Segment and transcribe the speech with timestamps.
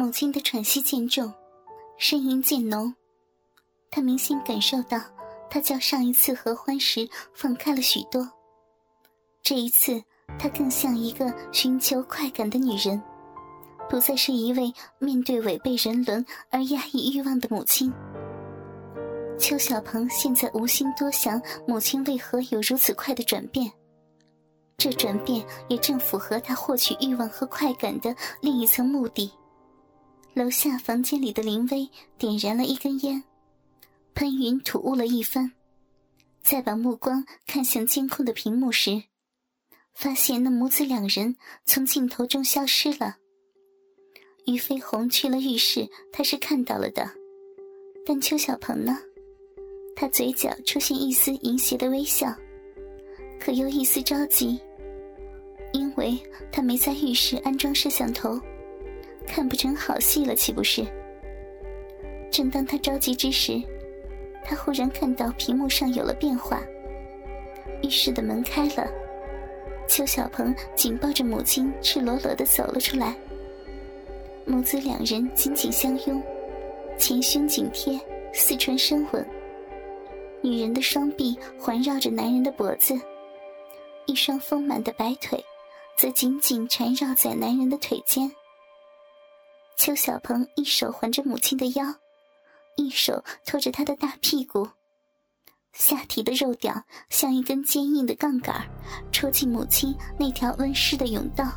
[0.00, 1.30] 母亲的喘息渐重，
[1.98, 2.94] 呻吟渐浓，
[3.90, 4.98] 他明显感受到，
[5.50, 8.26] 她较上一次合欢时放开了许多。
[9.42, 10.02] 这一次，
[10.38, 12.98] 她更像一个寻求快感的女人，
[13.90, 17.92] 不再是一位面对违背人伦而压抑欲望的母亲。
[19.38, 23.70] 邱小鹏现在无心多想母亲为何有如此快的转变，
[24.78, 29.30] 这转变也正符合他获取欲望和快感的另一层目的。
[30.32, 33.24] 楼下房间里的林薇点燃了一根烟，
[34.14, 35.52] 喷云吐雾了一番，
[36.40, 39.02] 再把目光看向监控的屏幕时，
[39.92, 43.16] 发现那母子两人从镜头中消失了。
[44.46, 47.10] 于飞鸿去了浴室，他是看到了的，
[48.06, 48.96] 但邱小鹏呢？
[49.96, 52.32] 他嘴角出现一丝淫邪的微笑，
[53.40, 54.60] 可又一丝着急，
[55.72, 56.16] 因为
[56.52, 58.40] 他没在浴室安装摄像头。
[59.30, 60.84] 看不成好戏了，岂不是？
[62.32, 63.62] 正当他着急之时，
[64.44, 66.60] 他忽然看到屏幕上有了变化。
[67.80, 68.90] 浴室的门开了，
[69.86, 73.14] 邱小鹏紧抱着母亲，赤裸裸的走了出来。
[74.44, 76.20] 母子两人紧紧相拥，
[76.98, 78.00] 前胸紧贴，
[78.32, 79.24] 四唇深吻。
[80.42, 82.98] 女人的双臂环绕着男人的脖子，
[84.06, 85.42] 一双丰满的白腿，
[85.96, 88.28] 则紧紧缠绕在男人的腿间。
[89.80, 91.86] 邱小鹏一手环着母亲的腰，
[92.76, 94.68] 一手托着她的大屁股，
[95.72, 98.68] 下体的肉屌像一根坚硬的杠杆，
[99.10, 101.50] 戳进母亲那条温湿的甬道。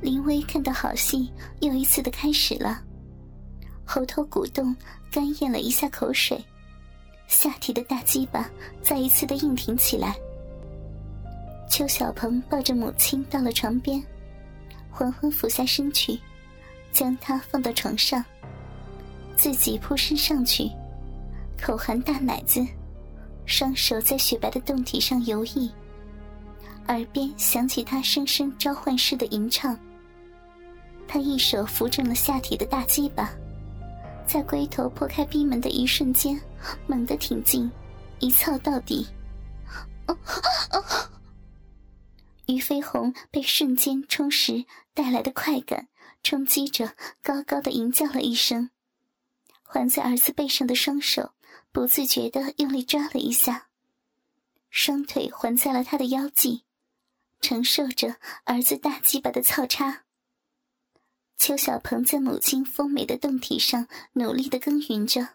[0.00, 2.82] 林薇看到好戏又一次的开始了，
[3.86, 4.74] 喉头鼓动，
[5.08, 6.44] 干咽了一下口水，
[7.28, 8.50] 下体的大鸡巴
[8.82, 10.16] 再一次的硬挺起来。
[11.70, 14.02] 邱小鹏抱着母亲到了床边，
[14.90, 16.18] 缓缓俯下身去。
[16.94, 18.24] 将她放到床上，
[19.36, 20.70] 自己扑身上去，
[21.60, 22.64] 口含大奶子，
[23.44, 25.68] 双手在雪白的胴体上游弋，
[26.86, 29.76] 耳边响起他声声召唤式的吟唱。
[31.06, 33.30] 他一手扶正了下体的大鸡巴，
[34.24, 36.40] 在龟头破开冰门的一瞬间，
[36.86, 37.70] 猛地挺进，
[38.20, 39.06] 一操到底。
[42.46, 45.88] 于飞鸿被瞬间充实带来的快感。
[46.22, 48.70] 冲击着，高高的吟叫了一声，
[49.62, 51.32] 环在儿子背上的双手
[51.70, 53.68] 不自觉的用力抓了一下，
[54.70, 56.64] 双腿环在了他的腰际，
[57.42, 60.04] 承受着儿子大鸡巴的操叉。
[61.36, 65.34] 邱小鹏在母亲丰美的胴体上努力的耕耘着，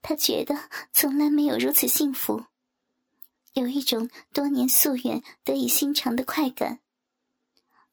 [0.00, 2.44] 他觉得从来没有如此幸福，
[3.54, 6.80] 有一种多年夙愿得以心偿的快感。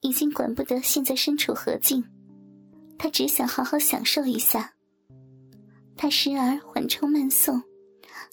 [0.01, 2.03] 已经管不得现在身处何境，
[2.97, 4.73] 他只想好好享受一下。
[5.97, 7.63] 他时而缓冲慢送，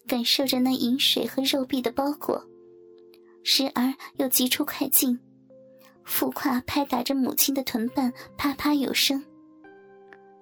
[0.06, 2.36] 感受着那饮水和肉壁的包裹；
[3.42, 5.18] 时而又急出快进，
[6.04, 9.24] 腹胯拍打着母亲的臀瓣，啪啪有声。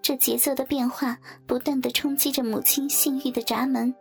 [0.03, 3.95] 这节奏的变化不断的冲击着母亲性欲的闸门，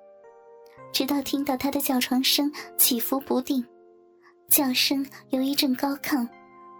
[0.91, 3.66] 直到听到她的叫床声起伏不定，
[4.50, 6.27] 叫声由一阵高亢。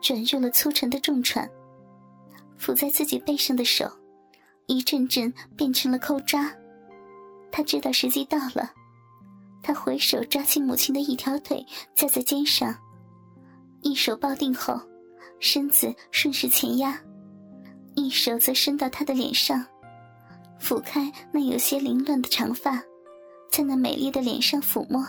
[0.02, 1.46] 转入了粗沉的重喘，
[2.58, 3.92] 抚在自己背上的手，
[4.66, 6.50] 一阵阵变成了抠抓。
[7.52, 8.72] 他知道时机到了，
[9.62, 11.66] 他回手抓起母亲的一条腿，
[11.96, 12.74] 架在肩上，
[13.82, 14.80] 一手抱定后，
[15.42, 16.98] 身子顺势前压，
[17.94, 19.66] 一手则伸到她的脸上，
[20.62, 22.82] 抚开那有些凌乱的长发，
[23.52, 25.06] 在那美丽的脸上抚摸。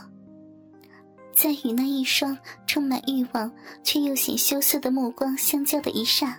[1.32, 2.36] 在与那一双
[2.66, 3.50] 充满欲望
[3.82, 6.38] 却又显羞涩的目光相交的一刹，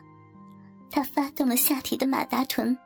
[0.92, 2.78] 他发动了下体的马达臀，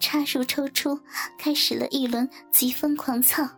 [0.00, 0.98] 插入抽出，
[1.38, 3.48] 开始了一轮疾风狂操。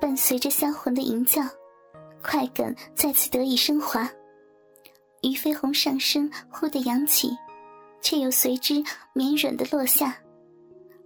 [0.00, 1.42] 伴随着销魂的吟叫，
[2.38, 4.08] 快感再次得以升华。
[5.22, 7.36] 于飞鸿上身忽地扬起，
[8.00, 8.80] 却又随之
[9.12, 10.16] 绵软的落下，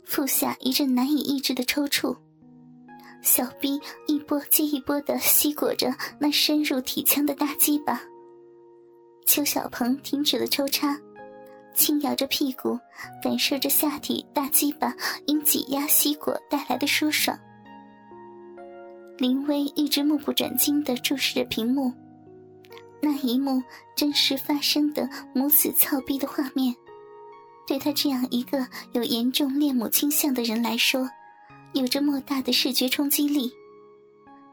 [0.05, 2.15] 腹下一阵难以抑制的抽搐，
[3.23, 7.99] 小臂一波接一波的吸裹着那深入体腔的大鸡巴。
[9.25, 11.01] 邱小鹏停止了抽插，
[11.75, 12.79] 轻摇着屁股，
[13.23, 14.95] 感受着下体大鸡巴
[15.25, 17.35] 因挤压吸裹带来的舒爽。
[19.19, 21.93] 林薇一直目不转睛地注视着屏幕。
[23.01, 23.63] 那一幕
[23.97, 26.75] 真实发生的母子操逼的画面，
[27.67, 31.09] 对他这样一个有严重恋母倾向的人来说，
[31.73, 33.53] 有着莫大的视觉冲击力，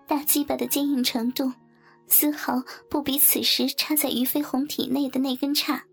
[0.08, 1.52] 大鸡巴的坚硬程度
[2.08, 5.84] 丝毫不比此时插在于飞鸿体内的那根叉。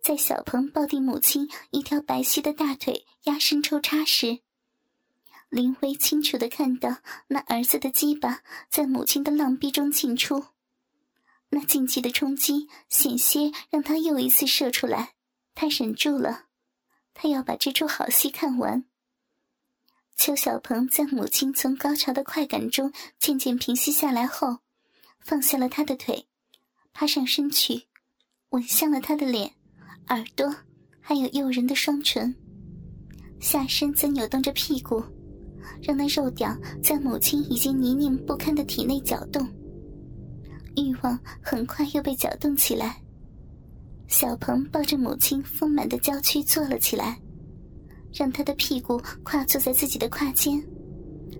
[0.00, 4.38] 在小鹏抱定母亲一条白皙的大腿压身抽插时，
[5.52, 6.96] 林薇清楚的看到
[7.28, 8.40] 那儿子的鸡巴
[8.70, 10.46] 在母亲的浪逼中进出，
[11.50, 15.12] 那禁忌的冲击险些让他又一次射出来，
[15.54, 16.46] 他忍住了，
[17.12, 18.86] 他要把这出好戏看完。
[20.16, 24.60] 邱小鹏在母亲从高潮的快感中渐渐平息下来后，
[25.20, 26.28] 放下了他的腿，
[26.94, 27.88] 趴上身去，
[28.48, 29.52] 吻向了他的脸。
[30.08, 30.50] 耳朵，
[31.02, 32.34] 还有诱人的双唇，
[33.38, 35.04] 下身则扭动着屁股，
[35.82, 39.46] 让那肉屌在母亲已经泥泞不堪的体内搅动。
[40.76, 42.96] 欲望很快又被搅动起来。
[44.08, 47.18] 小鹏抱着母亲丰满的娇躯坐了起来，
[48.12, 50.62] 让他的屁股跨坐在自己的胯间，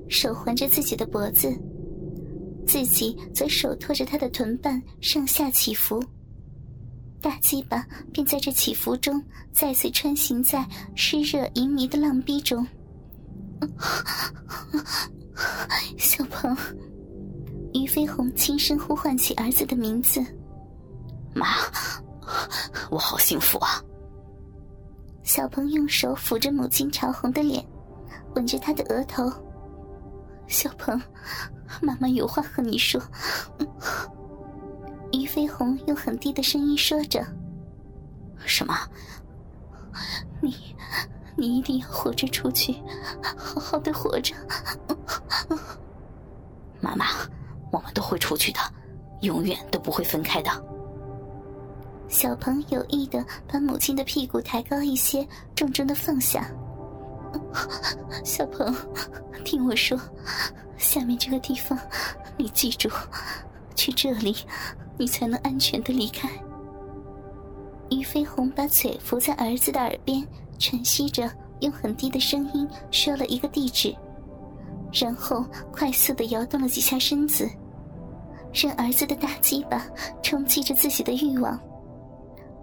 [0.09, 1.55] 手环着自己的脖子，
[2.67, 6.03] 自己则手托着他的臀瓣上下起伏。
[7.21, 9.23] 大鸡巴便在这起伏中
[9.53, 10.67] 再次穿行在
[10.97, 12.67] 湿热淫迷的浪逼中。
[15.99, 16.57] 小鹏，
[17.73, 20.25] 于飞鸿轻声呼唤起儿子的名字
[21.35, 21.47] ：“妈，
[22.91, 23.83] 我好幸福啊！”
[25.23, 27.65] 小鹏用手抚着母亲潮红的脸，
[28.35, 29.31] 吻着她的额头。
[30.49, 31.01] 小鹏，
[31.81, 33.01] 妈妈有话和你说。
[35.13, 37.25] 于飞鸿用很低的声音说着
[38.45, 38.75] ：“什么？
[40.41, 40.72] 你，
[41.37, 42.77] 你一定要活着出去，
[43.37, 44.35] 好好的活着。
[46.81, 47.07] 妈妈，
[47.71, 48.61] 我们都会出去的，
[49.21, 50.51] 永远都不会分开的。”
[52.09, 56.51] 小鹏有意的把母亲的屁股抬高一些，重重的放下。
[58.25, 58.75] 小鹏，
[59.45, 59.99] 听我说，
[60.77, 61.79] 下面这个地方，
[62.37, 62.89] 你记住，
[63.75, 64.37] 去这里。
[64.99, 66.29] 你才能安全的离开。
[67.91, 70.25] 于飞鸿把嘴伏在儿子的耳边，
[70.63, 71.29] 喘息着，
[71.61, 73.93] 用很低的声音说了一个地址，
[74.93, 77.51] 然后快速的摇动了几下身子，
[78.55, 79.85] 让儿子的大鸡巴
[80.23, 81.59] 冲击着自己的欲望，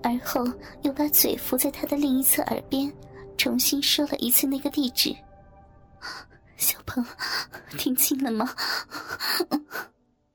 [0.02, 0.46] 而后
[0.84, 2.90] 又把嘴伏在他的另一侧耳边，
[3.38, 5.14] 重新说了一次那个地址。
[6.56, 7.06] 小鹏，
[7.78, 8.50] 听清了吗？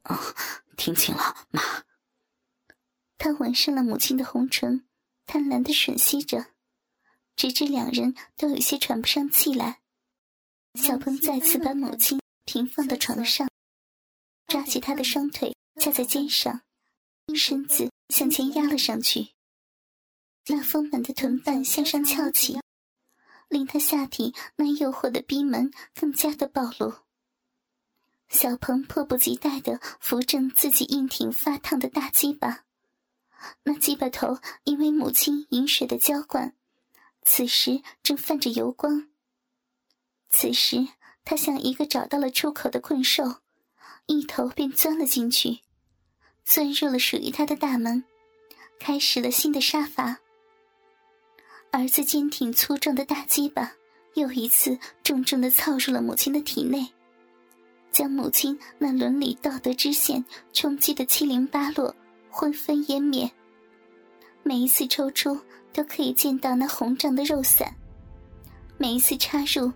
[0.04, 0.18] 哦。
[0.76, 1.62] 听清了，妈。
[3.16, 4.84] 他吻上了母亲的红唇，
[5.24, 6.44] 贪婪的吮吸着，
[7.36, 9.80] 直至两人都有些喘不上气来。
[10.74, 13.48] 小鹏再次把母亲平放到床上，
[14.46, 16.62] 抓起她的双腿架在肩上，
[17.36, 19.28] 身子向前压了上去。
[20.46, 22.58] 那丰满的臀瓣向上翘起，
[23.48, 26.92] 令他下体那诱惑的逼门更加的暴露。
[28.28, 32.64] 小鹏迫不及待地扶正自己硬挺发烫的大鸡巴，
[33.62, 36.56] 那鸡巴头因为母亲饮水的浇灌，
[37.24, 39.08] 此时正泛着油光。
[40.28, 40.86] 此时
[41.24, 43.36] 他像一个找到了出口的困兽，
[44.06, 45.60] 一头便钻了进去，
[46.44, 48.04] 钻入了属于他的大门，
[48.78, 50.20] 开始了新的杀伐。
[51.70, 53.72] 儿子坚挺粗壮的大鸡巴
[54.14, 56.86] 又一次重重的操入了母亲的体内。
[57.90, 61.94] 将母亲那伦理道德之线冲击的七零八落、
[62.28, 63.30] 灰飞烟灭。
[64.42, 65.40] 每一次抽出，
[65.74, 67.68] 都可以见到那红胀的肉伞；
[68.78, 69.70] 每一次插入，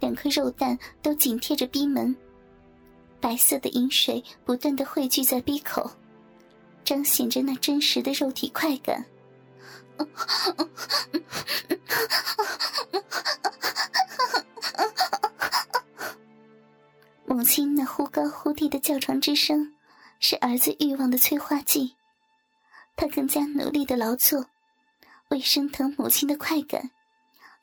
[0.00, 2.16] 两颗肉蛋都紧贴着逼门。
[3.20, 5.88] 白色的饮水不断的汇聚在逼口，
[6.84, 9.04] 彰显着那真实的肉体快感。
[17.26, 19.74] 母亲那忽高忽低的叫床之声，
[20.18, 21.94] 是儿子欲望的催化剂。
[22.96, 24.46] 他更加努力的劳作，
[25.32, 26.90] 为升腾母亲的快感，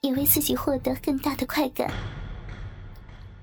[0.01, 1.87] 也为自己获得更大的快感。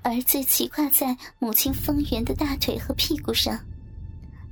[0.03, 3.57] 儿子骑跨在母亲丰圆的大腿和屁股上，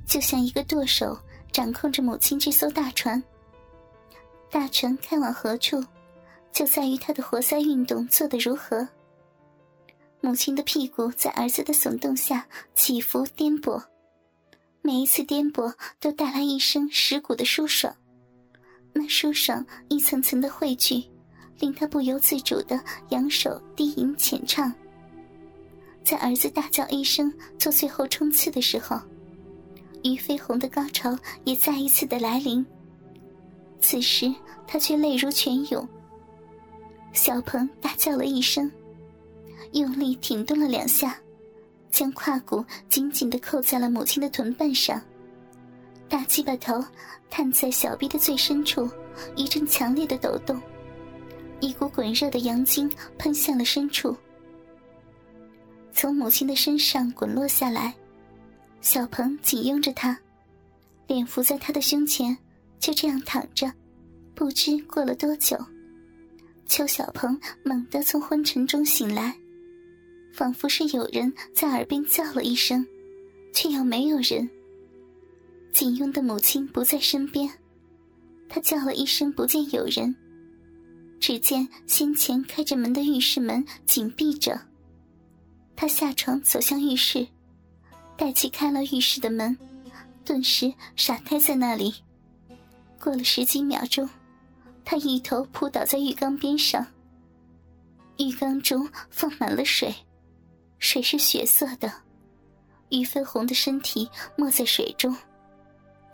[0.06, 1.18] 就像一个舵手
[1.52, 3.22] 掌控着母亲这艘大船。
[4.50, 5.84] 大船开往何处，
[6.50, 8.88] 就在于他的活塞运动做得如何。
[10.22, 13.84] 母亲的屁股在儿子的耸动下起伏颠簸，
[14.80, 17.94] 每一次颠簸都带来一声蚀骨的舒爽，
[18.98, 21.04] 那舒爽一层层的汇聚，
[21.60, 24.72] 令他不由自主的扬手低吟浅唱。
[26.02, 28.98] 在儿子大叫一声做最后冲刺的时候，
[30.02, 32.64] 于飞鸿的高潮也再一次的来临。
[33.80, 34.34] 此时
[34.66, 35.86] 他却泪如泉涌，
[37.12, 38.70] 小鹏大叫了一声。
[39.72, 41.18] 用力挺动了两下，
[41.90, 45.02] 将胯骨紧紧的扣在了母亲的臀瓣上。
[46.08, 46.82] 大鸡巴头
[47.28, 48.88] 探在小臂的最深处，
[49.34, 50.60] 一阵强烈的抖动，
[51.60, 54.16] 一股滚热的阳精喷向了深处，
[55.92, 57.94] 从母亲的身上滚落下来。
[58.80, 60.16] 小鹏紧拥着她，
[61.08, 62.36] 脸伏在她的胸前，
[62.78, 63.72] 就这样躺着。
[64.34, 65.58] 不知过了多久，
[66.66, 69.34] 邱小鹏猛地从昏沉中醒来，
[70.32, 72.86] 仿佛是有人在耳边叫了一声，
[73.52, 74.48] 却又没有人。
[75.76, 77.46] 紧拥的母亲不在身边，
[78.48, 80.16] 他叫了一声，不见有人。
[81.20, 84.58] 只见先前开着门的浴室门紧闭着。
[85.76, 87.28] 他下床走向浴室，
[88.16, 89.54] 待去开了浴室的门，
[90.24, 91.94] 顿时傻呆在那里。
[92.98, 94.08] 过了十几秒钟，
[94.82, 96.86] 他一头扑倒在浴缸边上。
[98.16, 99.94] 浴缸中放满了水，
[100.78, 101.92] 水是血色的，
[102.88, 105.14] 玉绯红的身体没在水中。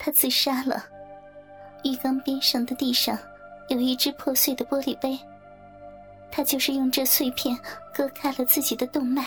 [0.05, 0.85] 他自杀了。
[1.85, 3.17] 浴缸边上的地上
[3.69, 5.17] 有一只破碎的玻璃杯，
[6.29, 7.57] 他就是用这碎片
[7.95, 9.25] 割开了自己的动脉。